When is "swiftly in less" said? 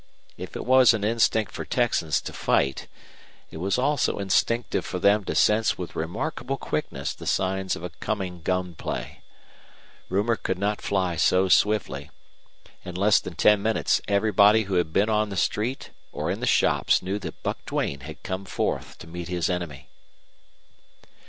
11.49-13.19